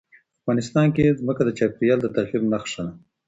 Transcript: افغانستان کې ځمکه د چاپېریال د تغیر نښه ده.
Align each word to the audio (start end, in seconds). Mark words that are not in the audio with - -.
افغانستان 0.41 0.87
کې 0.95 1.15
ځمکه 1.19 1.41
د 1.45 1.49
چاپېریال 1.57 1.99
د 2.01 2.07
تغیر 2.15 2.41
نښه 2.51 2.81
ده. 2.85 2.93